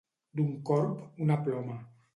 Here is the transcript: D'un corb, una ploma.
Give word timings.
D'un 0.39 0.47
corb, 0.71 1.05
una 1.27 1.39
ploma. 1.49 1.79